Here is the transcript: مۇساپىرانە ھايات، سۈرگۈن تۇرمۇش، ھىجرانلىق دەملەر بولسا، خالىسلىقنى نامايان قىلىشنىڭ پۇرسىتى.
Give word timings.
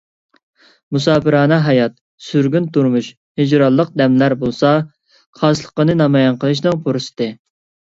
مۇساپىرانە 0.95 1.59
ھايات، 1.65 1.93
سۈرگۈن 2.29 2.71
تۇرمۇش، 2.79 3.11
ھىجرانلىق 3.43 3.93
دەملەر 4.03 4.37
بولسا، 4.47 4.73
خالىسلىقنى 5.43 6.01
نامايان 6.03 6.43
قىلىشنىڭ 6.47 6.83
پۇرسىتى. 6.91 7.33